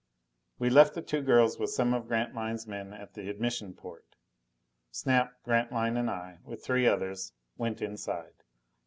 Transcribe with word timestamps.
We 0.57 0.71
left 0.71 0.95
the 0.95 1.03
two 1.03 1.21
girls 1.21 1.59
with 1.59 1.69
some 1.69 1.93
of 1.93 2.07
Grantline's 2.07 2.65
men 2.65 2.91
at 2.91 3.13
the 3.13 3.29
admission 3.29 3.75
port. 3.75 4.15
Snap, 4.89 5.31
Grantline 5.43 5.95
and 5.95 6.09
I, 6.09 6.39
with 6.43 6.65
three 6.65 6.87
others, 6.87 7.33
went 7.55 7.83
inside. 7.83 8.33